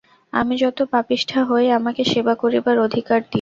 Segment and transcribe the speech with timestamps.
[0.33, 3.29] আমি যত পাপিষ্ঠা হই আমাকে সেবা করিবার অধিকার দিয়ো।